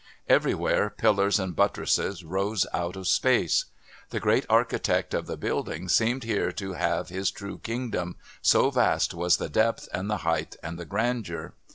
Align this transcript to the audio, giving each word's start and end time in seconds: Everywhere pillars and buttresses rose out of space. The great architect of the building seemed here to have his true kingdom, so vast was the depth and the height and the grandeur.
Everywhere 0.27 0.89
pillars 0.89 1.37
and 1.37 1.55
buttresses 1.55 2.23
rose 2.23 2.65
out 2.73 2.95
of 2.95 3.07
space. 3.07 3.65
The 4.09 4.19
great 4.19 4.47
architect 4.49 5.13
of 5.13 5.27
the 5.27 5.37
building 5.37 5.89
seemed 5.89 6.23
here 6.23 6.51
to 6.53 6.73
have 6.73 7.09
his 7.09 7.29
true 7.29 7.59
kingdom, 7.59 8.15
so 8.41 8.71
vast 8.71 9.13
was 9.13 9.37
the 9.37 9.47
depth 9.47 9.87
and 9.93 10.09
the 10.09 10.17
height 10.25 10.55
and 10.63 10.79
the 10.79 10.85
grandeur. 10.85 11.53